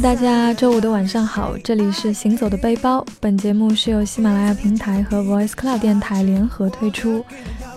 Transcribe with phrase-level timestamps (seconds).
[0.00, 3.04] 大家周五的晚上好，这里是行走的背包。
[3.18, 7.24] 本节目是由喜马拉雅平台和 Voice Club 电台联合推出。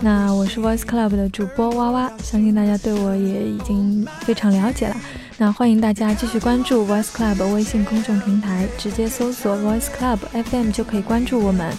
[0.00, 4.96] 那我是 Voice Club 的主播哇哇，相信大家对我也已经非常了解了。
[5.36, 11.74] 那欢迎大家继续关注 Voice Club 微信公众平台，直接搜索 Voice Club FM 就可以关注我们。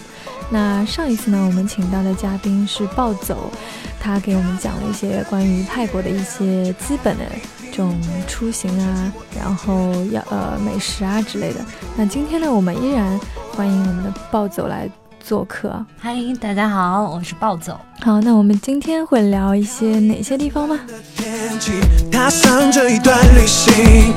[0.50, 3.50] 那上一次呢，我们请到的嘉宾是暴走，
[3.98, 7.24] 他给我们讲了一些关于泰国的一些基本的
[7.70, 7.94] 这种
[8.26, 11.60] 出行啊，然后要呃美食啊之类的。
[11.96, 13.18] 那今天呢，我们依然
[13.52, 14.88] 欢迎我们的暴走来
[15.20, 15.84] 做客。
[15.98, 17.78] 嗨，大家好，我是暴走。
[18.00, 20.78] 好，那我们今天会聊一些哪些地方吗？
[21.16, 21.72] 天气，
[22.12, 24.14] 踏上这一段旅行，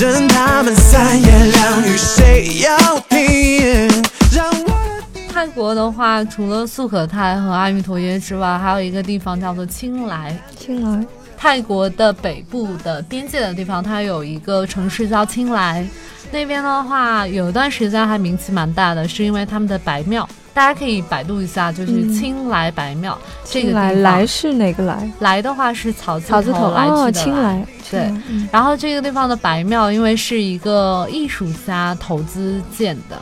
[0.00, 3.88] 任他们三言两语，谁要听？
[4.32, 10.38] 让我的泰国的话，除了素可泰和阿弥陀耶之外，还有一个地方叫做清莱。
[10.56, 11.04] 青来，
[11.40, 15.82] 泰国的北部的边界的地方，它有一个城市叫清莱。
[16.30, 20.28] 那边的话，有一段时间还名气蛮大的，是因为他们的白庙。
[20.52, 24.02] 大家可以百度一下，就是嗯清莱白庙、这个青来地方。
[24.02, 25.10] 来是哪个来？
[25.20, 27.66] 来的话是草字头来去的哦，青莱。
[27.90, 33.16] 对，嗯然后这个地方的白庙，因为是一个艺术家投资建的，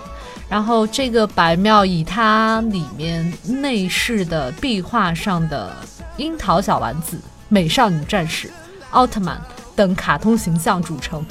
[0.49, 5.71] 然后这个白庙以它里面内饰的壁画上的
[6.17, 7.17] 樱桃小丸子、
[7.50, 8.52] 美少女战士、
[8.92, 9.38] 奥特曼
[9.76, 11.24] 等卡通形象组成。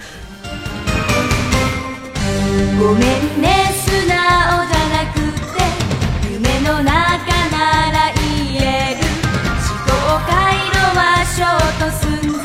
[2.78, 5.14] ごめんね素直じゃなく
[5.52, 5.62] て
[6.30, 6.90] 夢の中
[7.50, 8.22] なら言
[8.60, 9.00] える
[9.58, 9.90] 思考
[10.26, 10.30] 回
[10.70, 12.00] 路はショート寸
[12.42, 12.44] 前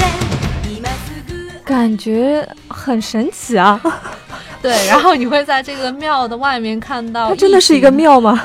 [0.70, 1.32] 今すぐ
[1.66, 3.80] 感觉很神奇啊！
[4.62, 7.92] 对，然后你会在这个庙的外面看到，它真的是一个。
[7.92, 8.40] 庙吗？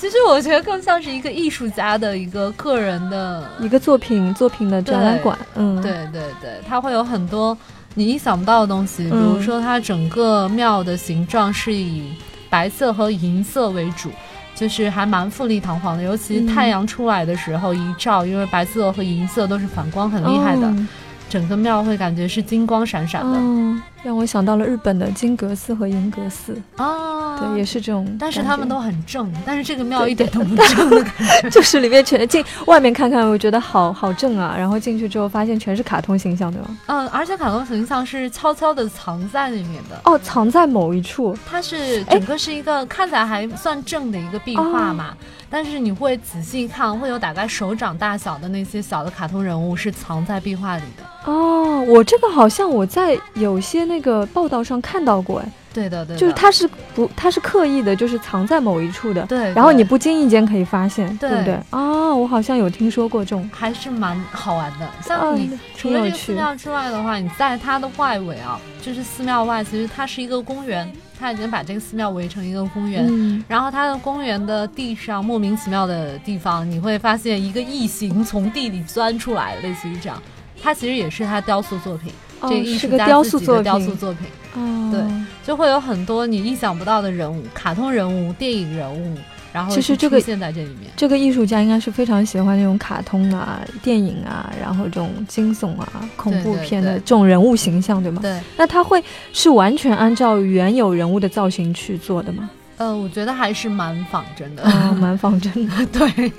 [0.00, 7.56] 其实我觉得更像是一个艺术家的一个个人的一个作品作品的展览馆，嗯，对对对，它会有很多
[7.94, 12.12] 你意想不到的东西，比嗯如说它整个庙的形状是以
[12.48, 14.10] 白色和银色为主。
[14.54, 20.86] 就是还蛮富丽堂皇的，尤其嗯太阳出来的时候一照，因为白色和银色都是反光很厉害的，哦
[21.28, 23.38] 整个庙会感觉是金光闪闪的。
[23.38, 28.16] 哦，让我想到了日本的金阁寺和银阁寺，啊，对，也是这种。
[28.18, 31.50] 但是他们都很正，但是这个庙一点都不 正的感觉。
[31.50, 36.70] 就是里面全进外面看看，我觉得好好正啊，然后进去之后发现全是卡通形象，对吧？
[36.86, 40.00] 嗯，而且卡通形象是悄悄的藏在里面的。
[40.04, 45.14] 哦，藏在某一处，它是哎整个是一个看起来还算正的一个壁画嘛，
[45.50, 51.04] 但是你会仔细看，会有大概手掌大小的那些小的卡通人物是藏在壁画里的。
[51.24, 61.54] 哦，我这个好像我在有些那个报道上看到过，哎，对的，对的，就是它是不，它是刻意的，就是藏在某一处的，对，然后你不经意间可以发现，对对不对？
[61.70, 64.88] 啊，我好像有听说过这种，还是蛮好玩的。
[65.02, 73.06] 像嗯你除了这个寺庙之外的话，你在它的外围啊，就是寺庙外，其实它是一个公园，它已经把这个寺庙围成一个公园。
[73.08, 80.20] 嗯，然后它的公园的地上莫名其妙的地方，你会发现一个异形从地里钻出来，类似于这样。
[80.60, 85.02] 它其实也是他雕塑作品，哦这个艺是术家个雕塑自己的雕，塑作品，哦，对
[85.44, 89.16] 就会有很多你意想不到的人物，卡通人物、电影人物，
[89.52, 90.90] 然后其实这个出现在这里面。
[90.94, 98.20] 这个艺术家应该是非常喜欢那种卡通啊、电影啊，然后这种惊悚啊、恐怖片的这种人物形象，对吗？
[98.20, 102.50] 对，那他会是完全按照原有人物的造型去做的吗？
[102.76, 104.62] 呃，我觉得还是蛮仿真的。
[104.62, 105.74] 啊，蛮仿真的。
[105.92, 106.32] 对，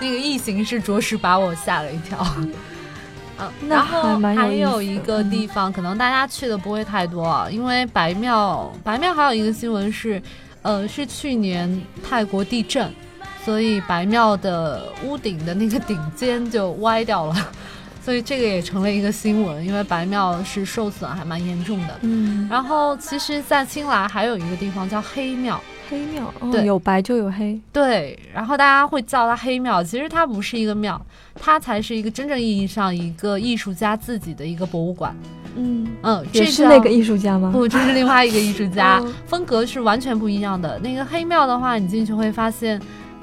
[0.00, 2.26] 那个异形是着实把我吓了一跳。
[3.68, 10.20] 然后还有一个地方，可能大家去的不会太多啊，因为白庙，白庙还有一个新闻是，
[10.62, 12.92] 呃，是去年泰国地震，
[13.44, 17.34] 所以白庙的屋顶的那个顶尖就歪掉了，
[18.04, 21.98] 所以这个也成了一个新闻，因为白庙是受损还蛮严重的。
[22.02, 27.58] 嗯，然后其实，在青莱还有一个地方叫黑庙，黑庙，哦、对有白就有黑。
[27.72, 31.00] 对，然后大家会叫它黑庙，其实它不是一个庙，
[31.34, 35.16] 它才是一个真正意义上一个艺术家自己的一个博物馆。
[35.56, 37.50] 嗯，嗯，这也是那个艺术家吗？
[37.52, 40.78] 不，这是另外一个艺术家 嗯，风格是完全不一样的。
[40.80, 42.80] 那个黑庙的话，你进去会发现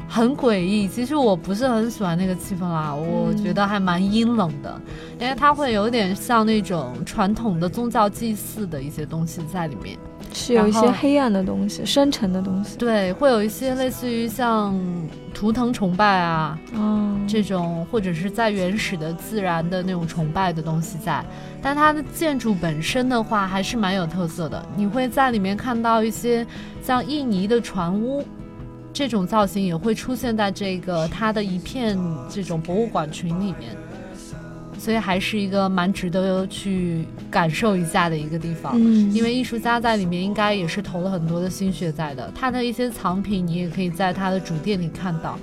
[0.10, 0.88] 很诡异。
[0.88, 4.82] 其实我不是很喜欢那个气氛啦，我嗯觉得还蛮阴冷的，
[5.20, 9.98] 因为它会有点像那种传统的宗教祭祀的一些东西在里面。
[10.36, 12.78] 是有一些黑暗的东西，深沉的东西。
[12.78, 14.78] 对，会有一些类似于像
[15.34, 21.24] 图腾崇拜啊，嗯，这种或者是在原始的自然的那种崇拜的东西在，
[21.62, 24.64] 但它的建筑本身的话还是蛮有特色的。
[24.76, 26.46] 你会在里面看到一些
[26.84, 28.22] 像印尼的船屋，
[28.92, 31.98] 这种造型也会出现在这个它的一片
[32.30, 33.76] 这种博物馆群里面。
[34.78, 38.74] 所以还是一个蛮值得去感受一下的一个地方。
[38.76, 45.38] 嗯，因为艺术家在里面应该也是投了很多的心血在的，他的一些藏品你也可以在他的主店里看到，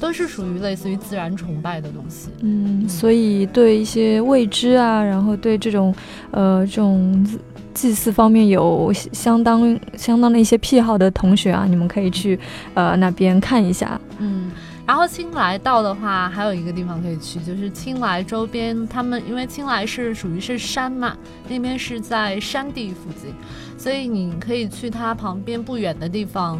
[0.00, 2.28] 都是属于类似于自然崇拜的东西。
[2.40, 5.94] 嗯，所以对一些未知啊，然后对这种
[6.30, 7.26] 呃这种
[7.74, 12.38] 祭祀方面有相当相当的一些癖好的同学啊，你们可以去
[12.74, 14.00] 呃那边看一下。
[14.18, 14.50] 嗯，
[14.88, 21.14] 然后青莱道的话，还有一个地方可以去，就是青莱周边，他们因为青莱是属于是山嘛，
[21.46, 23.34] 那边是在山地附近，
[23.76, 26.58] 所以你可以去它旁边不远的地方，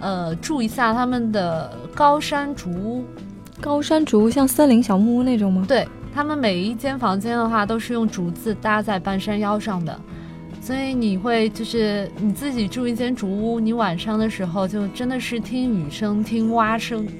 [0.00, 3.04] 呃，住一下他们的高山竹屋。
[3.60, 5.66] 高山竹屋像森林小木屋那种吗？
[5.68, 10.00] 对他们每一间房间的话，都是用竹子搭在半山腰上的。
[10.62, 17.12] 所以你会就是你自己住一间竹屋，你晚上的时候就真的是听雨声、听蛙声，哇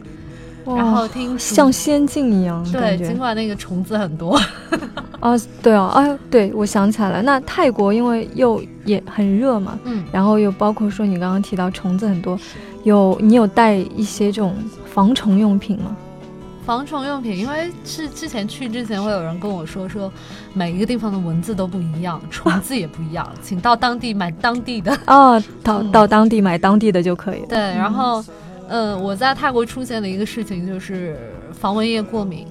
[0.66, 4.38] 然后听像仙境一样，对，尽管那个虫子很多，
[5.20, 12.38] 啊，对啊，啊，对，我想起来了，那泰国因为又也很热嘛，嗯，然后又包括说你刚刚提到虫子很多，
[12.84, 14.54] 有你有带一些这种
[14.92, 15.96] 防虫用品吗？
[16.66, 20.12] 防虫用品，因为是之前去之前会有人跟我说说，
[20.52, 24.96] 每一个地方的蚊子都不一样，虫子也不一样，请到当地买当地的。
[25.06, 27.46] 哦，到嗯到当地买当地的就可以了。
[27.48, 28.22] 对，然后，
[28.70, 31.16] 呃，我在泰国出现的一个事情就是
[31.52, 32.46] 防蚊液过敏。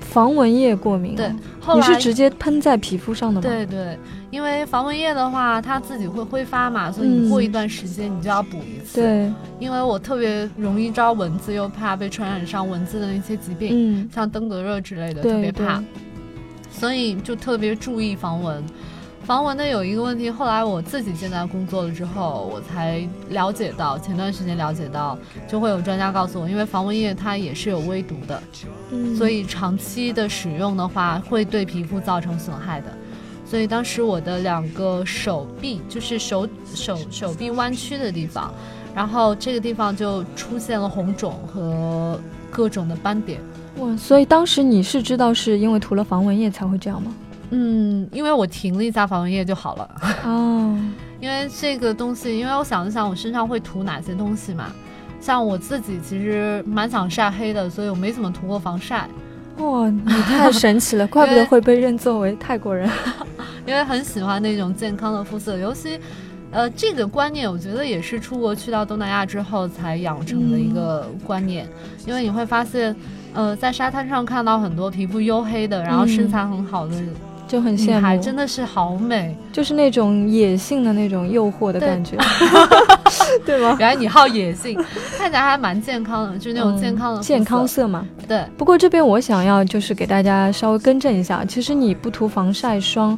[0.00, 1.28] 防蚊液过敏、对，，
[1.58, 3.98] 后来你是直接喷在皮肤上的吗？，对对，
[4.30, 15.82] 因为防蚊液的话，它自己会挥发嘛，所以你过一段时间你就要补一次。，嗯对，因为我特别容易招蚊子，又怕被传染上蚊子的那些疾病，嗯，像登革热之类的，特别怕，
[16.70, 18.62] 所以就特别注意防蚊。
[19.24, 25.18] 防蚊的有一个问题，后来我自己现在工作了之后，我才了解到，前段时间了解到，
[25.48, 28.42] 就会有专家告诉我，因为防蚊液它也是有微毒的，
[28.90, 32.88] 嗯所以长期的使用的话，会对皮肤造成损害的。
[33.46, 38.52] 所以当时我的两个手臂，就是手手手臂弯曲的地方，
[38.94, 42.20] 然后这个地方就出现了红肿和
[42.50, 43.40] 各种的斑点。
[43.78, 47.14] 哇，所以当时你是知道是因为涂了防蚊液才会这样吗？
[47.56, 49.88] 嗯，因为我停了一下防蚊液就好了。
[50.24, 50.76] 哦，
[51.20, 54.72] 因为这个东西，因为我想了想，我身上会涂哪些东西嘛。
[55.20, 59.08] 像我自己其实蛮想晒黑的，所以我没怎么涂过防晒，
[59.58, 62.90] 哇，你太神奇了， 怪不得会被认作为泰国人。
[63.64, 65.98] 因为很喜欢那种健康的肤色，尤其。
[66.50, 71.66] 呃，这个观念我觉得也是出国去到东南亚之后才养成的一个观念，
[72.06, 72.94] 因为你会发现，
[73.32, 76.94] 呃，在沙滩上看到很多皮肤黝黑的，然后身材很好的
[77.54, 79.32] 就很羡慕，孩，真的是好美。
[79.52, 82.16] 就是那种野性的那种诱惑的感觉，
[83.46, 83.76] 对吗？
[83.78, 84.74] 原来你好野性，
[85.16, 87.66] 看起来还蛮健康的，就是那种健康的、嗯健康。
[87.68, 88.04] 色嘛。
[88.26, 93.16] 对，不过这边我想要就是给大家稍微更正一下，其实你不涂防晒霜。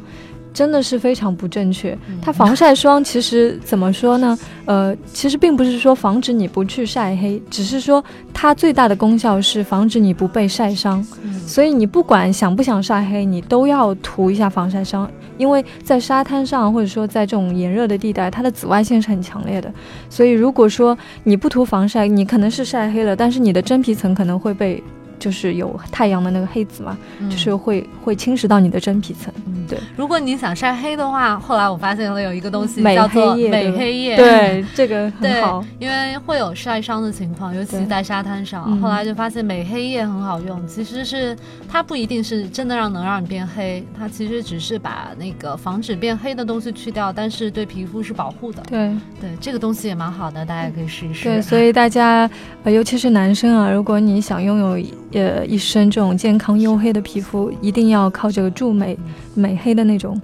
[0.53, 1.97] 真的是非常不正确。
[2.09, 4.37] 嗯它防晒霜其实怎么说呢？
[4.65, 8.03] 呃，其实并不是说防止你不去晒黑，只是说
[8.33, 11.05] 它最大的功效是防止你不被晒伤。
[11.23, 19.71] 嗯所以你不管想不想晒黑，你都要涂一下防晒霜，因为在沙滩上或者说在这种炎热的地带，它的紫外线是很强烈的。
[20.09, 24.83] 所以如果说你不涂防晒，你可能是晒黑了，但是你的真皮层可能会被
[25.19, 29.33] 就是有太阳的那个黑子嘛，嗯就是会会侵蚀到你的真皮层。
[29.45, 34.15] 嗯对如果你想晒黑的话，后来我发现了有一个东西叫做美黑液。
[34.15, 38.63] 对，这个很对好。，因为会有晒伤的情况，尤其对在沙滩上。
[38.65, 41.35] 嗯后来就发现美黑液很好用，其实是
[41.67, 48.63] 它不一定是真的让能让你变黑，它其实只是把那个防止变黑的东西去掉，但是对皮肤是保护的。
[48.69, 51.25] 对对，这个东西也蛮好的，大家可以试一试。
[51.25, 52.29] 对，所以大家，
[52.63, 54.77] 呃，尤其是男生啊，如果你想拥有
[55.13, 58.97] 呃一身这种健康黝黑的皮肤，一定要靠这个助美
[59.33, 60.19] 美黑的那种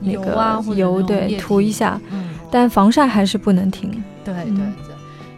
[0.00, 1.70] 那油个啊，油，对，涂一。
[1.70, 2.00] 下。
[2.12, 3.90] 嗯，但防晒还是不能停。
[4.24, 4.74] 对对嗯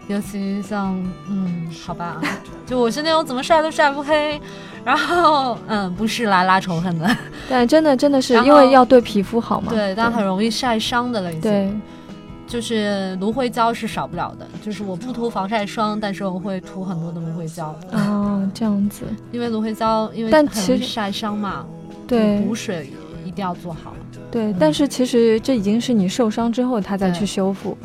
[0.08, 2.20] 对，尤其像嗯，好吧，
[2.66, 4.40] 就我是那种怎么晒都晒不黑，
[4.84, 7.16] 然后嗯，不是来拉仇恨的，
[7.48, 9.72] 但真的真的是因为要对皮肤好嘛。
[9.72, 11.40] 对，但很容易晒伤的类型。
[11.40, 11.72] 对，
[12.46, 21.66] 就是芦荟胶是少不了的，就是我不涂防晒霜，但是我会涂很多的芦荟胶，哦，这样子，因为芦荟胶因为但其实晒伤嘛，
[22.06, 22.90] 对补水
[23.24, 23.94] 一定要做好。
[24.30, 24.54] 对。
[24.58, 27.76] 但是其实这已经是你受伤之后，它再去修复。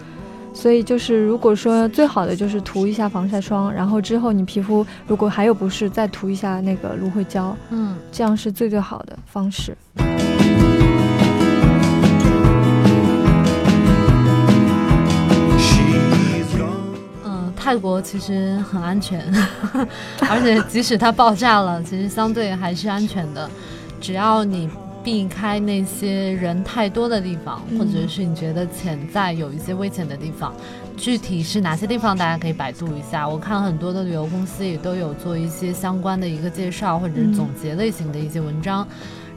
[0.53, 9.75] 所以就是，如果说最好的就是涂一下防晒霜，然后之后你皮肤如果还有不适，再涂一下那个芦荟胶，嗯，这样是最最好的方式。
[17.63, 19.21] 泰国其实很安全，
[20.27, 23.47] 而且即使它爆炸了，其实相对还是安全的。
[24.01, 24.67] 只要你
[25.03, 30.51] 避开那些人太多的地方，或者是你觉得潜在有一些危险的地方，
[30.97, 33.29] 具体是哪些地方，大家可以百度一下。
[33.29, 38.87] 我看很多的旅游公司也都有做一些相关的一个介绍或者是总结类型的一些文章。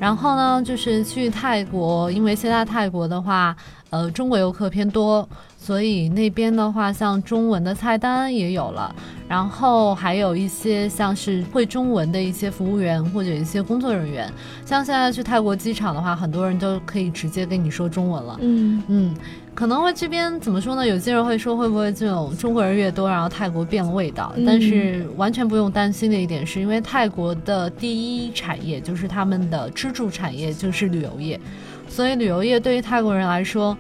[0.01, 3.55] 然后呢，就是去泰国，因为现在泰国的话，
[3.91, 5.27] 呃，中国游客偏多，
[5.65, 8.95] 所以那边的话，像中文的菜单也有了，
[9.27, 14.31] 然后还有一些像是会中文的一些服务员或者一些工作人员。
[14.67, 18.37] 像现在去泰国机场的话，很多人都可以直接跟你说中文了。
[18.43, 19.15] 嗯嗯，
[19.55, 20.87] 可能会这边怎么说呢？
[20.87, 24.35] 有些人会说，会不会这种中国人越多，然后泰国变了味道？
[24.37, 31.41] 嗯但是完全不用担心的一点，是因为泰国的第一产业就是他们的支柱产业就是旅游业，
[31.89, 33.75] 所以旅游业对于泰国人来说。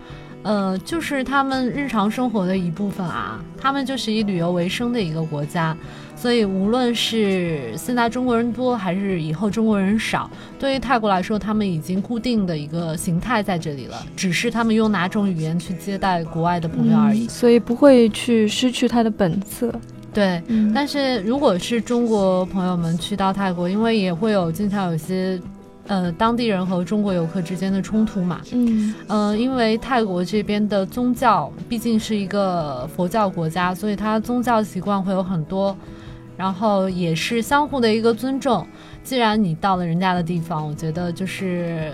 [0.44, 5.74] 呃，就是他们日常生活的一部分啊，他们就是以旅游为生的一个国家，
[6.14, 17.24] 所以无论是现在中国人多，还是以后中国人少，对于泰国来说，他们已经固定的一个形态在这里了，只是他们用哪种语言去接待国外的朋友而已。
[17.24, 19.72] 嗯所以不会去失去它的本色。
[20.12, 25.40] 对，嗯但是如果是中国朋友们去到泰国，因为也会有经常有一些。
[25.86, 35.76] 呃，当地人和中国游客之间的冲突嘛，嗯呃，因为泰国这边的宗教毕竟是一个佛教国家，所以它宗教习惯会有很多，
[36.36, 38.66] 然后也是相互的一个尊重。
[39.02, 41.92] 既然你到了人家的地方，我觉得就是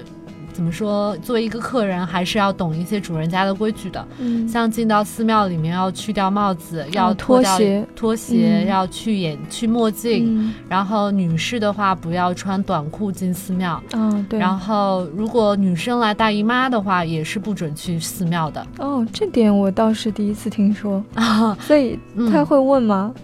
[0.60, 4.06] 怎么说，作为一个客人，还是要懂一些主人家的规矩的。
[4.18, 13.82] 嗯，像进到寺庙里面要去掉帽子，要脱鞋脱鞋，嗯要去眼去墨镜，嗯然后女士的话不要穿短裤进寺庙。
[13.94, 18.66] 嗯对，然后，如果女生来大姨妈的话，也是不准去寺庙的。
[18.80, 23.14] 哦，这点我倒是第一次听说， 啊所以嗯他会问吗？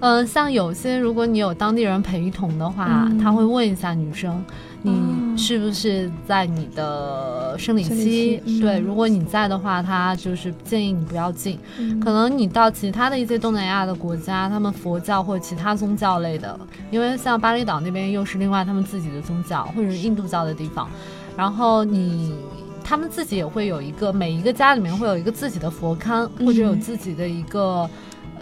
[0.00, 4.44] 嗯， 像有些如果你有当地人陪同的话，嗯他会问一下女生，
[4.82, 4.94] 你哦
[5.36, 8.40] 是不是在你的生理期？
[8.60, 11.58] 对，如果你在的话，他就是建议你不要进。
[11.78, 16.58] 嗯可能你到其他的一些东南亚的国家，他们佛教或者其他宗教类的，
[16.90, 20.88] 因为像巴厘岛那边又是另外他们自己的宗教，或者是印度教的地方，
[21.36, 22.34] 然后你。
[22.88, 27.90] 他们自己也会有一个，每一个家里面会有一个自己的佛龛，或者有嗯自己的一个，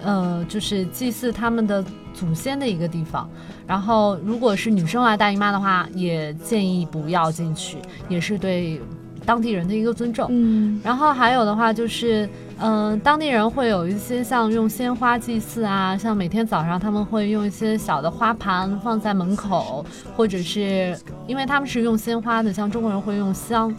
[0.04, 3.28] 呃，就是祭祀他们的祖先的一个地方。
[3.66, 8.80] 然后，如果是女生来大姨妈的话，也建议不要进去，也是对
[9.24, 10.26] 当地人的一个尊重。
[10.30, 19.84] 嗯然后还有的话就是，嗯、当地人会有一些像用鲜花祭祀啊，像每天早上他们会用一些小的花盘放在门口，
[20.14, 20.94] 或者是
[21.26, 23.74] 因为他们是用鲜花的，像中国人会用香，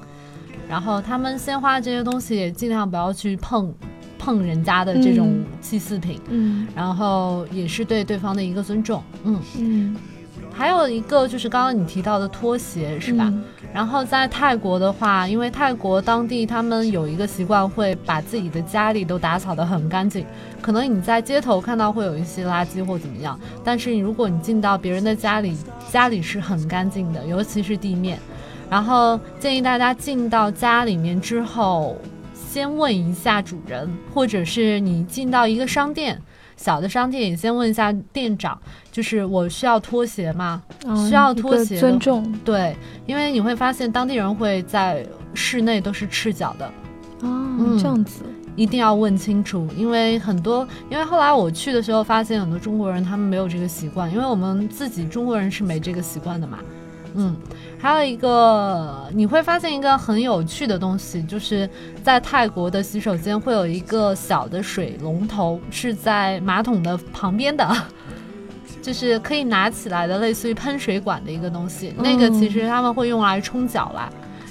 [0.68, 3.72] 然后他们鲜花这些东西也尽量不要去碰
[4.26, 9.40] 碰人家的这种嗯祭祀品，嗯然后也是对对方的一个尊重，嗯。
[9.60, 9.96] 嗯，
[10.52, 13.26] 还有一个就是刚刚你提到的拖鞋是吧？
[13.32, 13.44] 嗯
[13.76, 20.26] 然后在泰国的话，因为泰国当地他们有一个习惯，会把自己的家里都打扫得很干净。
[20.62, 25.58] 可能你在街头看到会有一些垃圾或怎么样，但是如果你进到别人的家里，
[25.92, 28.18] 家里是很干净的，尤其是地面。
[28.70, 31.98] 然后建议大家进到家里面之后，
[32.56, 36.18] 先问一下主人，或者是你进到一个商店。
[36.56, 38.58] 小的商店也先问一下店长，
[38.94, 40.64] 就是我需要拖鞋吗？
[40.86, 42.74] 哦需要拖鞋的尊重对，
[43.06, 46.66] 因为你会发现当地人会在室内都是赤脚的，
[47.24, 48.24] 哦，这样子，
[48.56, 56.60] 一定要问清楚，因为很多，因为后来我去的时候发现很多中国人他们没有这个习惯，因为我们自己中国人是没这个习惯的嘛。
[57.16, 57.36] 嗯，
[57.80, 61.70] 还有一个你会发现一个很有趣的东西，就是
[62.04, 67.68] 在泰国的洗手间会有一个小的水龙头，是在马桶的旁边的。
[68.82, 71.92] 就是可以拿起来的，类似于喷水管的一个东西。
[71.98, 74.08] 那个其实他们会用来冲脚啦，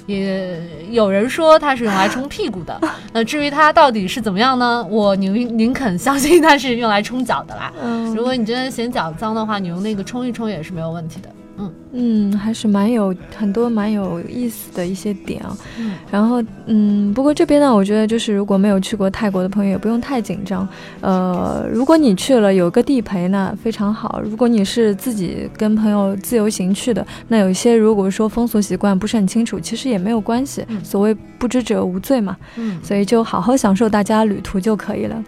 [0.07, 2.77] 也有人说它是用来冲屁股的。
[3.13, 4.85] 那至于它到底是怎么样呢？
[4.89, 7.71] 我宁宁肯相信它是用来冲脚的啦。
[7.81, 11.29] 嗯，如果你真的嫌脚脏的话，你用那个冲一冲也是没有问题的。
[11.57, 15.57] 嗯嗯，还是蛮有很多蛮有意思的一些点啊。
[15.79, 20.67] 嗯然后，嗯，不过这边呢，我觉得就是如果没有去过泰国的朋友，也不用太紧张。
[21.01, 24.21] 呃，如果你去了有个地陪呢，非常好。
[24.23, 30.63] 如果你是自己跟朋友自由行去的，那有一些如果说风俗习惯不是很清楚，其实也没有关系。
[30.67, 35.23] 嗯所谓不知者无罪嘛，嗯，所以就好好享受大家旅途就可以了。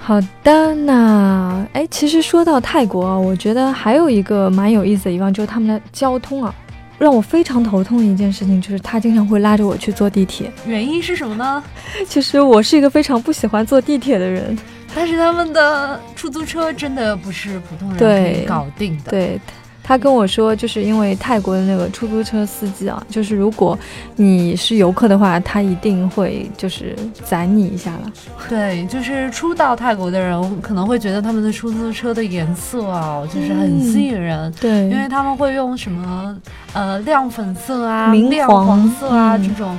[0.00, 6.54] 好的，那哎，其实说到泰国啊，我觉得还有一个蛮有意思的地方，就是他们的交通啊。
[6.98, 10.52] 让我非常头痛的一件事情，就是他经常会拉着我去坐地铁。
[10.66, 11.62] 原因是什么呢？
[12.06, 14.58] 其实我是一个非常不喜欢坐地铁的人，
[14.94, 19.10] 但是他们的出租车真的不是普通人可对以搞定的。
[19.10, 19.40] 对。
[19.90, 23.76] 他跟我说，就是因为泰国的那个出租车司机啊，就是如果
[24.14, 26.94] 你是游客的话，他一定会就是
[27.24, 28.12] 宰你一下了。
[28.48, 34.52] 对，就是初到泰国的人可能会觉得他们的出租车的颜色啊，就是很吸引人。
[34.60, 36.36] 对，因为他们会用什么
[36.72, 39.76] 呃亮粉色啊、亮明黄黄色啊、嗯这种，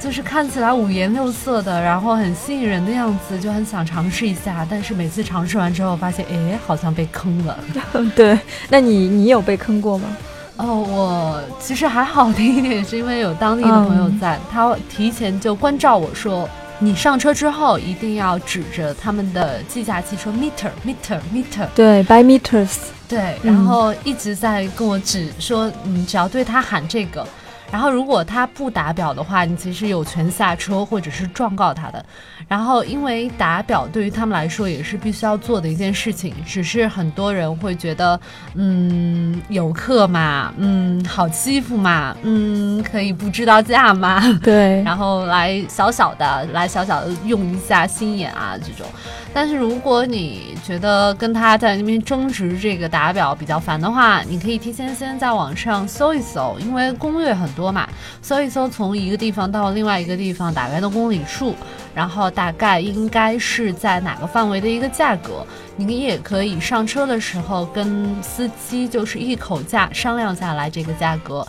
[0.00, 4.66] 就是看起来五颜六色的，然后很吸引人的样子，就很想尝试一下。
[4.68, 7.58] 但是每次尝试完之后，发现哎，好像被坑了。
[8.16, 8.38] 对，
[8.70, 10.16] 那你你有被坑过吗？
[10.56, 16.48] 哦，我其实还好的一点是因为有当地的朋友在，他提前就关照我说。
[16.82, 22.76] 你上车之后一定要指着他们的计价器说 meter meter meter，对，by meters。
[23.06, 27.22] 对，嗯然后一直在跟我指说，你只要对他喊这个，
[27.70, 32.04] 然后如果他不打表的话，你其实有权下车或者是状告他的。
[32.48, 38.20] 然后因为打表对于他们来说也是必须要做的一件事情，只是很多人会觉得，
[38.54, 48.84] 嗯，游客嘛，嗯，好欺负嘛，嗯，可以不知道价嘛，对，然后来小小的来小小的用一下心眼啊这种。
[49.32, 57.88] 但是如果你觉得跟他在那边争执这个打表比较烦的话，你可以提前先在网上搜一搜，因为攻略很多嘛，
[58.20, 61.54] 搜一搜从一个地方到另外一个地方大概的公里数，
[61.94, 65.46] 然后大概应该是在哪个范围的一个价格，
[65.76, 71.46] 你也可以上车的时候跟司机就是一口价商量下来这个价格。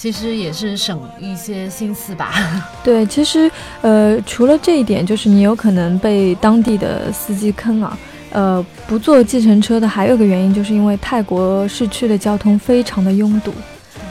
[0.00, 2.32] 其实也是省一些心思吧。
[2.82, 3.50] 对，其实
[3.82, 7.98] 呃，除了这一点，就是你有可能被当地的司机坑啊。
[8.32, 13.52] 呃，不坐计程车的还有个原因，就是因为泰国市区的交通非常的拥堵，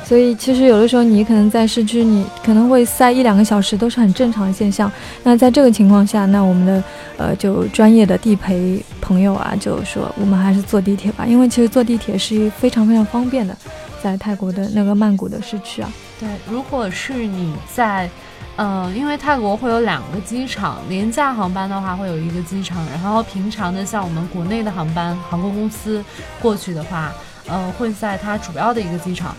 [0.06, 4.92] 所以其实有的时候你可能在市区，你可能会塞一两个小时，都是很正常的现象。
[5.24, 6.84] 那在这个情况下，那我们的
[7.18, 13.56] 呃就专业的地陪朋友啊，就说我们还是坐地铁吧，因为其实坐地铁是非常非常方便的，
[14.02, 15.92] 在泰国的那个曼谷的市区啊。
[16.20, 18.10] 对，如果是你在，
[18.56, 26.04] 呃，因为泰国会有两个机场，廉价航班的话会有一个机场，然后平常的像我们国内的航班，航空公司
[26.42, 27.12] 过去的话，
[27.48, 29.36] 呃，会在它主要的一个机场，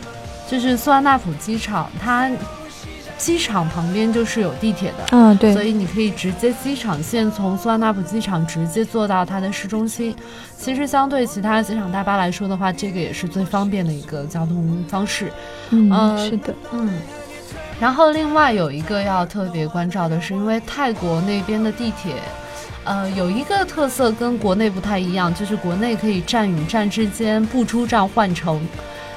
[0.49, 2.31] 就是素万那普机场，它
[3.21, 5.05] 机场旁边就是有地铁的。
[5.13, 10.17] 嗯，对，所以你可以直接机场线从苏万纳普机场直接坐到它的市中心。
[10.59, 15.31] 其实相对其他机场大巴来说的话，这个也是最方便的一个交通方式。
[15.69, 16.91] 嗯，呃是的，嗯，
[17.79, 22.15] 然后另外有一个要特别关照的是，因为泰国那边的地铁。
[22.83, 28.59] 呃，有一个特色跟国内不太一样，就是国内可以站与站之间不出站换乘，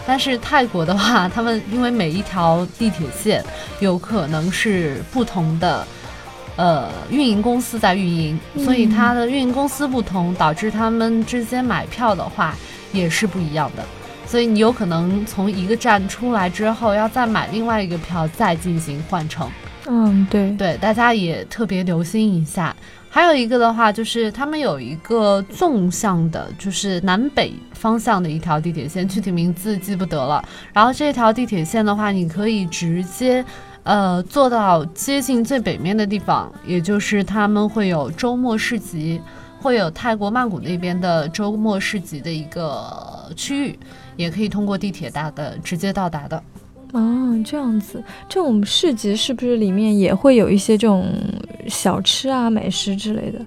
[0.06, 3.44] 但是泰国的话， 他们因为每一条地铁线
[3.80, 5.86] 有可能是不同的。
[6.56, 12.54] 呃，运营公司在运营，所以它的运营公司不同，导致他们之间买票的话
[12.92, 13.84] 也是不一样的。
[14.28, 19.50] 所以你有可能从一个站出来之后，要再买另外一个票，再进行换乘。
[19.88, 22.76] 嗯，对，对，大家也特别留心一下。
[23.14, 30.44] 还有一个的话，就是他们有一个纵向的，就是南北方向的一条地铁线，具体名字记不得了。
[30.74, 33.46] 然后这条地铁线的话，你可以直接。
[33.84, 39.22] 呃，坐到接近最北面的地方，也就是他们会有周末市集，
[39.60, 43.78] 会有泰国曼谷那边的周末市集的一个区域，
[44.16, 46.42] 也可以通过地铁达的直接到达的。
[46.94, 51.06] 哦，这样子，这种市集是不是里面也会有一些这种
[51.68, 53.40] 小吃啊、美食之类的？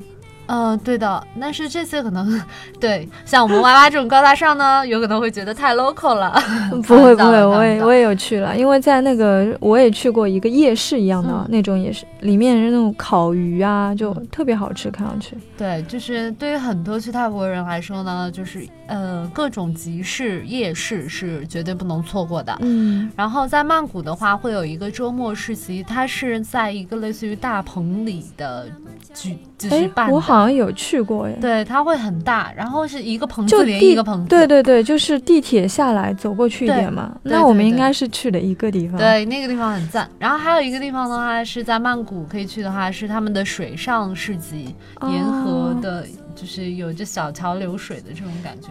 [0.47, 2.41] 呃，对的，但是这些可能
[2.81, 6.33] 对像我们娃娃这种高大上呢，有可能会觉得太 local 了。
[6.87, 15.37] 不会不会，我也我也也有去了，因为在那个我也去过一个夜市一样的、嗯那种，也是里面是那种烤鱼啊，就特别好吃，看上去。
[15.57, 22.57] 对，就是对于很多去泰国人来说呢，就是呃各种集市、夜市是绝对不能错过的。
[22.61, 28.67] 嗯然后在曼谷的话，会有一个周末市集，它是在一个类似于大棚里的
[29.15, 30.13] 举就是哎办，的。
[30.37, 31.37] 我好像有去过耶。
[31.41, 34.29] 对，它会很大，然后是一个棚就子连一个棚子。
[34.29, 37.17] 对对对，就是地铁下来走过去一点嘛。
[37.23, 40.09] 那我们应该是去的一个地方。，对，那个地方很赞。
[40.19, 44.75] 然后还有一个地方的话，是在曼谷可以去的话，是他们的水上市集，
[45.09, 48.69] 沿河哦的，就是有着小桥流水的这种感觉。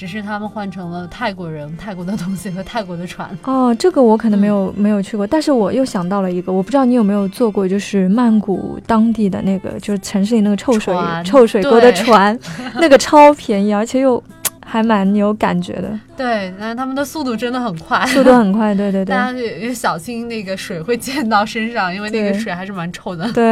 [0.00, 3.28] 只是他们换成了泰国人、泰国的东西和泰国的船。
[3.44, 12.38] 哦，这个我可能没有、嗯没有去过，但是我又想到了一个，我不知道你有没有坐过，就是曼谷当地的那个，就是城市里那个臭水臭水沟的船，
[12.80, 14.22] 那个超便宜，而且又
[14.64, 19.14] 还蛮有感觉的，对，但是他们的速度真的很快，速度很快，对对对。
[19.14, 23.30] 大家也也小心那个水会溅到身上，因为那个水还是蛮臭的。
[23.32, 23.44] 对，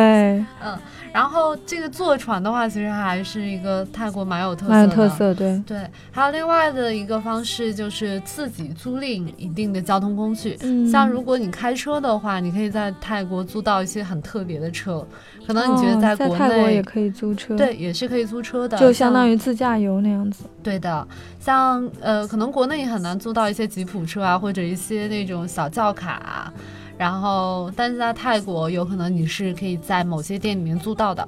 [0.64, 0.74] 嗯，
[1.12, 4.74] 然后这个坐船的话，其实还是一个泰国蛮有特色的。
[4.74, 10.56] 蛮有特色，对，对，还有另外的一个方式就是自己租赁一定的交通工具。
[10.62, 15.06] 嗯像如果你开车的话，你可以在泰国租到一些很特别的车，
[15.46, 20.44] 可能你觉得哦在国内、泰国也可以租车，，对也是可以租车的，就相当于于自驾游那样子。
[20.62, 21.06] 对的。
[21.40, 26.52] 像呃，可能国内也很难租到一些吉普车啊，或者一些那种小轿卡啊。
[26.98, 31.26] 然后，但是在泰国，有可能你是可以在某些店里面租到的，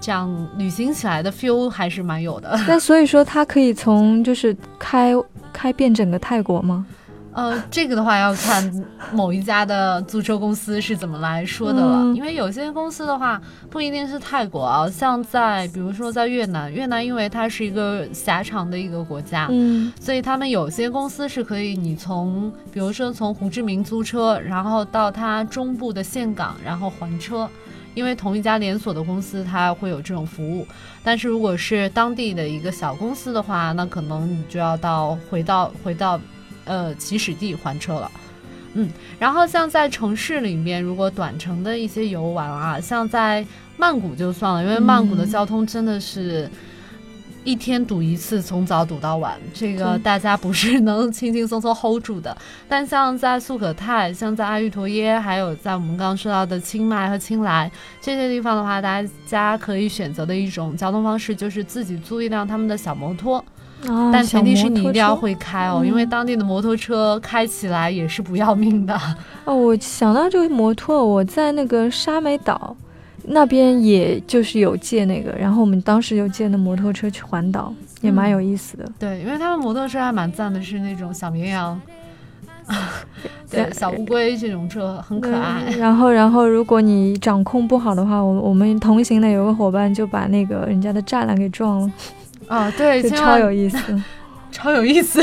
[0.00, 2.56] 这样旅行起来的 feel 还是蛮有的。
[2.68, 5.12] 那所以说，它可以从就是开
[5.52, 6.86] 开遍整个泰国吗？
[7.32, 8.70] 呃，这个的话要看
[9.12, 13.40] 某一家的租车公司是怎么来说的了，嗯因为有些公司的话
[13.70, 27.48] 不一定是泰国啊，像在比如说在越南，越南因为它是一个狭长的一个国家，嗯所以他们有些公司是可以你从比如说从胡志明租车，然后到它中部的岘港，然后还车。
[27.94, 30.66] 因为同一家连锁的公司，它会有这种服务，
[31.04, 36.18] 但是如果是当地的一个小公司的话，那可能你就要到回到回到
[36.64, 38.10] 呃起始地还车了。
[38.74, 43.44] 嗯，然后像在城市里面，如果短程的一些游玩啊，像在
[43.76, 46.50] 曼谷就算了，因为曼谷的嗯交通真的是
[47.44, 52.34] 一天堵一次，从早堵到晚，这个大家不是能轻轻松松 hold 住的。
[52.66, 57.70] 但像在素可泰、像在阿育陀耶，还有在我们刚刚说到的清迈和清莱
[58.00, 63.44] 这些地方的话，大家可以选择的一种交通方式就是自己租一辆他们的小摩托。
[63.88, 68.98] 啊，但前提是你一定要会开哦，嗯因为当地的摩托车开起来也是不要命的。
[69.44, 72.76] 哦，我想到这个摩托，我在那个沙美岛
[73.24, 78.84] 那边，也就是有借那个，然后我们当时有借那摩托车去环岛，也蛮嗯有意思的。
[78.98, 81.80] 对，因为他们摩托车还蛮赞的，是那种小绵羊，
[83.50, 85.64] 对，小乌龟这种车很可爱。
[85.66, 91.92] 嗯然后，然后如果你掌控不好的话，我我们同行的有个伙伴就把那个人家的栅栏给撞了，
[92.52, 93.78] 啊，对，超有意思。
[94.52, 95.22] 超有意思，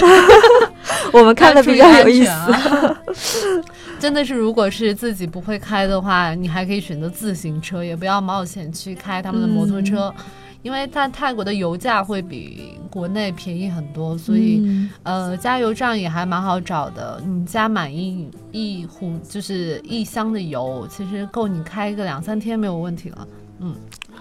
[1.13, 2.31] 我们看的比较有意思。
[3.13, 3.63] 思。
[3.99, 10.23] 真的是，如果是自己不会开的话，你还可以选择自行车，也不要冒险去开他们的摩托车，嗯
[10.61, 17.21] 因为在泰国的油价会比国内便宜很多，所以、嗯呃加油站也还蛮好找的。
[17.25, 23.27] 你加满一一壶就是一箱的油，其实够你开个两三天没有问题了。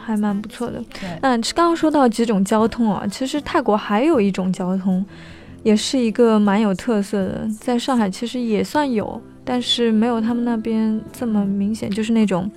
[0.09, 0.83] 还蛮不错的。
[1.21, 5.05] 那刚刚说到几种交通啊，其实泰国还有一种交通，
[5.63, 12.51] 也是一个蛮有特色的，在上海其实也算有，但是没有他们那边这么明显，就是那种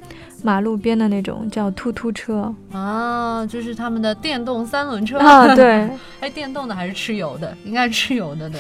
[0.43, 5.89] 马路边的那种叫突突车啊，就是他们的电动三轮车啊，，对
[6.21, 7.55] 哎，电动的还是吃油的？
[7.65, 8.59] 应该是吃油的，对，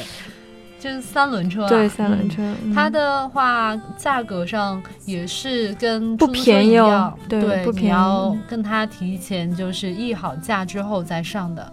[0.81, 1.69] 就是三轮车、啊。
[1.69, 11.71] 对，三轮嗯车，嗯它的话，价格上也是跟不便宜哦一样对不便宜你要跟他提前就是议好价之后再上的。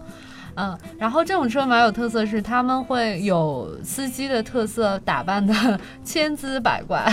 [0.57, 7.11] 嗯，然后这种车蛮有特色，是他们会有司机的特色，打扮的千姿百怪。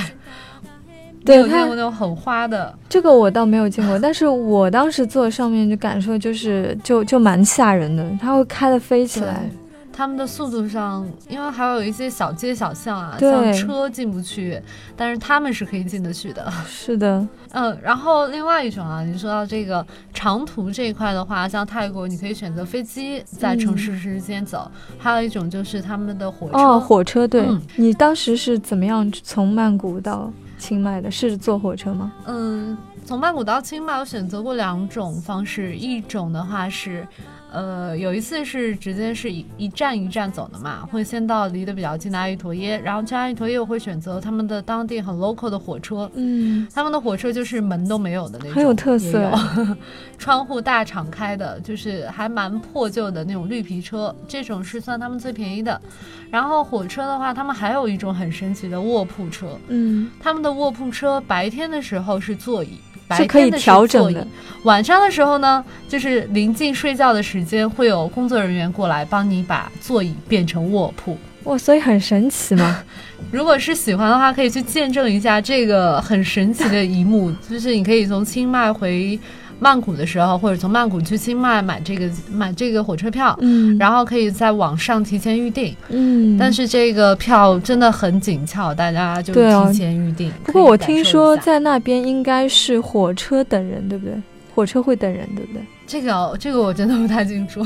[1.23, 2.77] 对你有见过那种很花的？
[2.89, 9.49] 这个我倒没有见过，但是我当时坐上面就感受就是就就蛮吓人的，它会开的飞起来。
[9.95, 14.62] 他们的速度上，因为还有一些小街小巷啊，像车进不去，
[14.93, 16.51] 但是他们是可以进得去的。
[16.67, 26.58] 是的， 嗯，然后另外一种啊，你说到这个长途这一块的话，像泰国，你可以选择飞机在城市之间走，还有一种就是他们的火车。
[26.58, 31.10] 哦，火车，对、嗯你当时是怎么样从曼谷到清迈的？
[31.10, 32.12] 是坐火车吗？
[32.25, 37.08] 嗯，从曼谷到清迈，我选择过两种方式，一种的话是。
[37.55, 49.31] 呃，有一次是直接是一一站一站走的嘛，会先到离得比较近的阿育陀耶，然后去阿育陀耶我会选择他们的当地很 local 的火车，嗯，他们的火车就是门都没有的那种，很有特色。
[50.19, 55.81] 窗户大敞开的，就是还蛮破旧的那种绿皮车，这种是算他们最便宜的。
[56.29, 62.79] 然后火车的话，他们还有一种很神奇的卧铺车，嗯，他们的卧铺车白天的时候是座椅。
[63.07, 64.25] 白是可以天的调整的
[64.63, 71.17] 晚上的时候呢，就是临近睡觉的时间，会有工作人员过来帮你把座椅变成卧铺。
[71.43, 72.83] 哇，所以很神奇嘛。
[73.31, 79.19] 如果是喜欢的话，可以去见证一下这个很神奇的一幕，就是你可以从清迈回
[79.59, 85.75] 曼谷的时候，或者从曼谷去清迈买这个买这个火车票，嗯，然后可以在网上提前预定。
[85.89, 90.31] 嗯，但是这个票真的很紧俏，大家就提前预定。
[90.43, 94.13] 不过我听说在那边应该是火车等人，对不对？
[94.53, 95.61] 火车会等人，对不对？
[95.85, 97.65] 这个这个我真的不太清楚。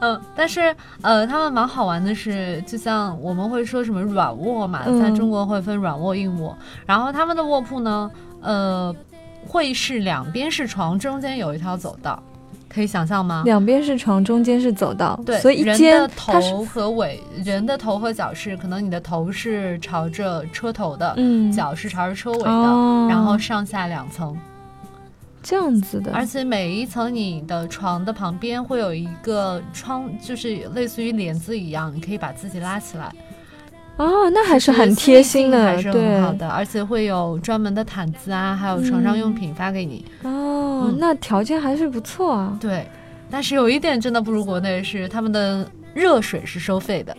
[0.00, 8.10] 嗯， 但是呃，他们蛮好玩的是，就像我们会说什么软卧嘛，嗯在中国会分软卧、硬卧，然后他们的卧铺呢，
[8.42, 8.94] 呃，
[9.46, 12.22] 会是两边是床，中间有一条走道，
[12.68, 13.42] 可以想象吗？
[13.44, 21.50] 两边是床，中间是走道，对，所以一人间的头和尾，人的头和脚是，可能你的头是朝着车头的，嗯。
[21.50, 23.06] 脚是朝着车尾的，哦。
[23.08, 24.36] 然后上下两层，
[25.42, 33.10] 这样子的，而且每一层你的床的旁边会有一个窗，就是类似于帘子一样，你可以把自己拉起来，
[33.98, 40.04] 哦，那还是很贴心的，还是很好对，的，而且会有专门的毯子啊，还有床上用品发给你。
[40.22, 42.56] 哦，嗯那条件还是不错啊。
[42.60, 42.86] 对，
[43.28, 47.16] 但是有一点真的不如国内是他们的热水是收费的。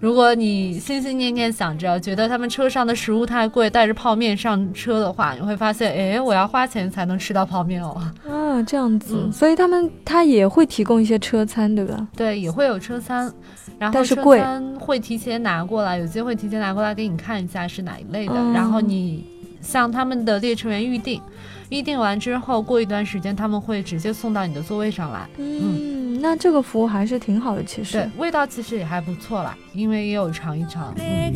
[0.00, 8.00] 如果你心心念念想着觉得他们车上的食物太贵，带着泡面上车的话，你会发现，哎，我要花钱才能吃到泡面哦。
[8.28, 12.06] 啊，这样子，嗯所以他们他也会提供一些车餐，对吧？
[12.16, 13.32] 对，也会有车餐，
[13.78, 19.24] 然后车但是贵餐会提前拿过来，有机会提前拿过来给你看一下是哪一类的，哦然后你
[19.68, 21.20] 向他们的列车员预定，
[21.68, 25.28] 预定完之后，过一段时间他们会直接送到你的座位上来。
[25.36, 30.94] 嗯，那这个服务还是挺好的，其实对。，味道其实也还不错啦，因为也有尝一尝。
[30.96, 31.34] 嗯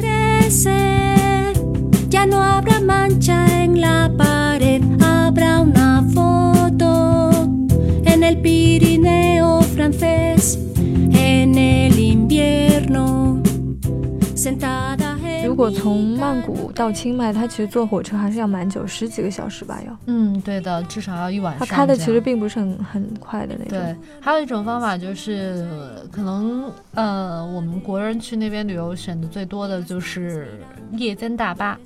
[15.53, 19.95] 如果从曼谷到清迈，它其实坐火车还是要蛮久，十几个小时吧要。
[20.07, 21.67] 嗯，对的，至少要一晚上。
[21.67, 23.79] 它开的其实并不是很很快的那种。
[23.79, 30.59] 对，还有一种方法就是，呃可能呃，我们国人去那边旅游选的最多的就是
[30.93, 31.79] 夜间大巴，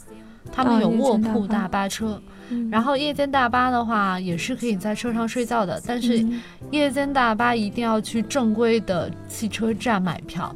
[0.53, 2.23] 他们啊有卧铺大巴车。
[2.51, 10.55] 嗯，然后夜间大巴的话，也是可以在车上睡觉的，但是嗯夜间大巴一定要去正规的汽车站买票，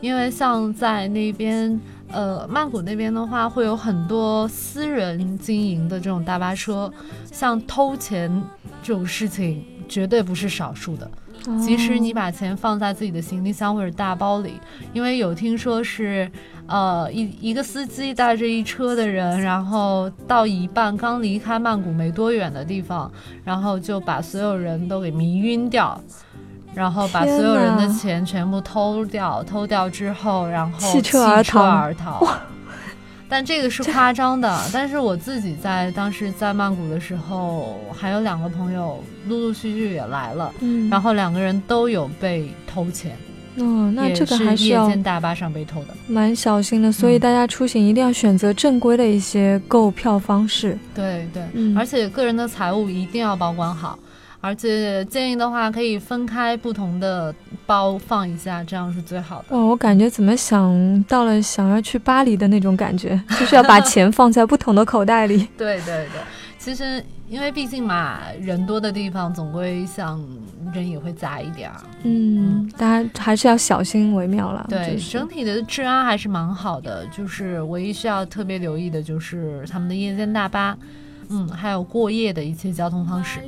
[0.00, 1.80] 因为像在那边，
[2.12, 6.92] 呃，曼谷那边的话，会有很多私人经营的这种大巴车，
[7.30, 8.30] 像偷钱
[8.82, 11.10] 这种事情绝对不是少数的。
[11.60, 14.52] 即使你把钱放在自己的行李箱或者大包里，
[14.92, 16.30] 因为有听说是，
[16.68, 23.10] 呃，一一个司机带着一车的人，然后到一半刚离开曼谷没多远的地方，
[23.42, 26.00] 然后就把所有人都给迷晕掉，
[26.74, 32.26] 然后把所有人的钱全部偷掉，偷掉之后，然后弃车而逃而逃。
[33.28, 43.16] 但这个是夸张的，但是我自己在当时在曼谷的时候，还有两个朋友陆陆续续也来了，嗯，然后两个人都有被偷钱，
[43.56, 45.94] 哦，那这个还是夜间大巴上被偷的。
[46.06, 50.76] 蛮小心的，所以嗯大家出行一定要选择正规的一些购票方式。
[50.94, 53.98] 对对，嗯而且个人的财物一定要保管好，
[54.42, 57.32] 而且建议的话可以分开不同的
[57.64, 59.56] 包放一下，这样是最好的。
[59.56, 65.48] 哦，我感觉怎么想到了想要去巴黎的那种感觉，就是要把钱放在不同的口袋里。
[65.56, 66.20] 对对对，
[66.58, 70.20] 其实因为毕竟嘛，人多的地方总归想
[70.74, 71.76] 人也会杂一点儿。
[72.02, 74.66] 嗯，大家还是要小心为妙了。
[74.68, 80.76] 对，就是整体的治安还是蛮好的，就是唯一需要特别留意的就是他们的夜间大巴，
[81.32, 83.40] 嗯，还有过夜的一切交通方式。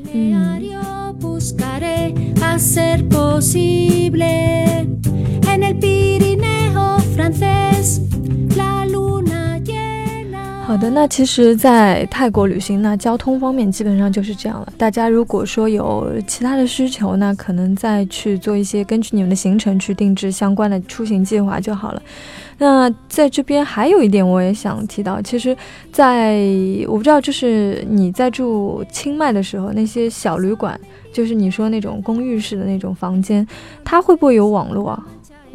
[10.66, 14.72] 好的，那其实，在泰国旅行那，交通方面基本上就是这样了。
[14.78, 22.02] 大家如果说有其他的需求那，可能再去做一些根据你们的行程去定制相关的出行计划就好了。
[22.56, 25.54] 那在这边还有一点我也想提到，其实
[25.92, 26.40] 在，
[26.88, 30.80] 我不知道，就是你在住清迈的时候，那些小旅馆，
[31.12, 33.46] 就是你说那种公寓式的那种房间，
[33.84, 35.06] 它会不会有网络啊？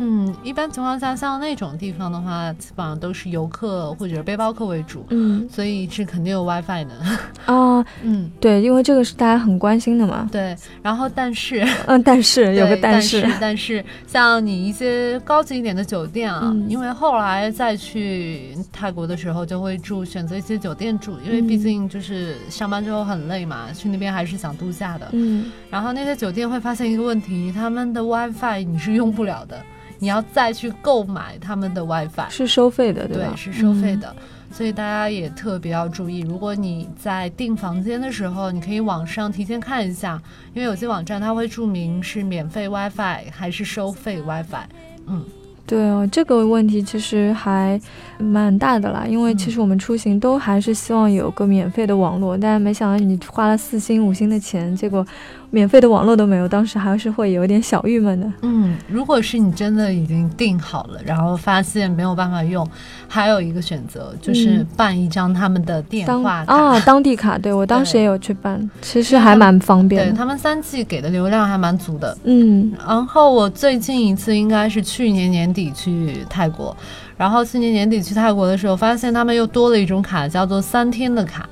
[0.01, 7.53] 嗯，一般情况下，像那种地方的话，基本上都是游客或者是背包客为主，嗯所以是肯定有 WiFi 的。
[7.53, 10.27] 啊， 嗯，对，因为这个是大家很关心的嘛。
[10.31, 10.55] 对。
[10.81, 25.09] 然后，但是 嗯，但是有个对但是，但是像你一些高级一点的酒店啊，嗯因为后来再去泰国的时候，就会住选择一些酒店住，因为嗯毕竟就是上班之后很累嘛，去那边还是想度假的。
[25.11, 29.61] 嗯，然后那些酒店会发现一个问题，他们的 WiFi 你是用不了的，
[29.99, 32.29] 你要再去购买他们的 WiFi。
[32.29, 33.33] 是收费的，对吧？
[33.33, 34.15] 对是收费嗯的。
[34.51, 40.19] 所以大家也特别要注意，如果你在订房间的时候，你可以网上提前看一下，
[40.55, 44.65] 因为有些网站它会注明是免费 WiFi 还是收费 WiFi。
[45.05, 45.23] 嗯，
[45.67, 47.79] 对哦，这个问题其实还
[48.17, 55.05] 蛮大的啦，因为其实我们出行都还是希望有个免费的网络，但是没想到你花了四星五星的钱，结果
[55.51, 58.31] 免费的网络都没有，当时还是会有点小郁闷的。
[58.43, 62.67] 嗯，如果是你真的已经订好了，然后发现没有办法用，
[63.07, 66.53] 还有一个选择就是办一张他们的电当话卡。
[66.53, 70.13] 啊，当地卡，对我当时也有去办，其实还蛮方便的。
[70.13, 72.17] 他们三 G 给的流量还蛮足的。
[72.25, 76.75] 嗯，然后我最近一次应该是去年年底去泰国，
[77.17, 81.49] 然后去年年底去泰国的时候，发现他们又多了一种卡，叫做三天的卡。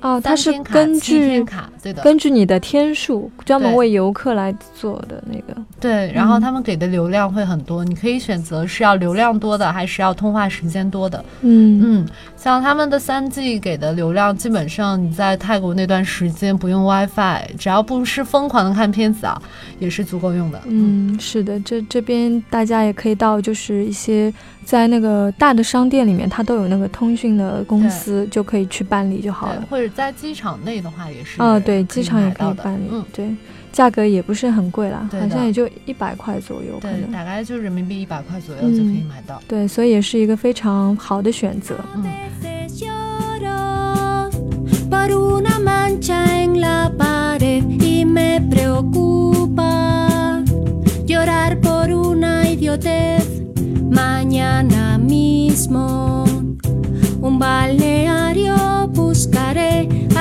[0.00, 5.60] 哦，它是根据卡，对的，根据你的天数，专门为游客来做的那个。
[5.78, 6.10] 对。
[6.12, 11.24] 然后嗯他们给的流量会很多，你可以选择是要流量多的，还是要通话时间多的。
[11.42, 19.40] 嗯嗯，像他们的三 G 给的流量，基本上你在泰国那段时间不用 WiFi，只要不是疯狂的看片子啊，
[19.78, 20.60] 也是足够用的。
[20.66, 24.32] 嗯，是的，这这边大家也可以到，就是一些
[24.64, 29.64] 在那个大的商店里面，它都有那个通讯的公司，就可以去办理就好了，。
[29.68, 31.40] 或者在机场内的话也是。
[31.42, 33.34] 哦，对，机场也可以办理，嗯，对，
[33.72, 37.12] 价格也不是很贵啦，好像也就一百块左右，可对，能。
[37.12, 39.42] 大概就人民币一百块左右嗯就可以买到。
[39.46, 41.76] 对，所以也是一个非常好的选择。
[41.94, 42.04] 嗯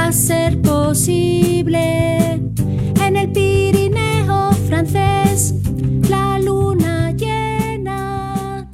[0.09, 2.41] a ser posible
[3.05, 5.53] en el Pirineo francés.
[6.09, 8.65] La luna llena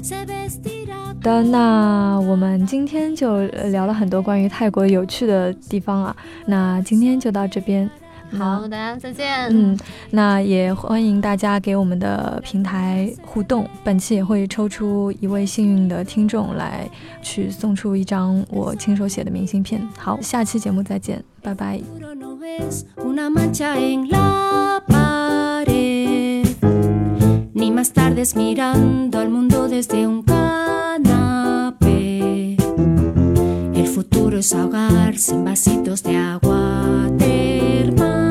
[0.00, 3.40] se vestirá 好的，那我们今天就
[3.72, 7.90] 聊了很多关于泰国有趣的地方啊，那今天就到这边。
[8.38, 9.48] 那好，大家再见。
[9.50, 9.78] 嗯，
[10.10, 13.66] 那也欢迎大家给我们的平台互动。
[13.82, 16.88] 本期也会抽出一位幸运的听众来
[17.22, 19.80] 去送出一张我亲手写的明信片。
[19.98, 21.80] 好，下期节目再见，拜拜。
[27.58, 31.86] Ni más tardes mirando al mundo desde un canapé.
[33.74, 38.25] El futuro es ahogarse en vasitos de agua termal.